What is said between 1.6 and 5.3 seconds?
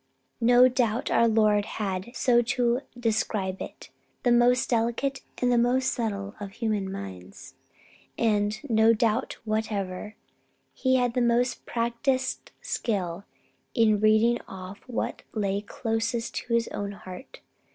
had, so to describe it, the most delicate